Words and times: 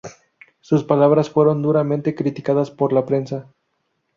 Sus 0.61 0.83
palabras 0.83 1.29
fueron 1.29 1.61
duramente 1.61 2.15
criticadas 2.15 2.71
por 2.71 2.91
la 2.91 3.05
prensa. 3.05 3.45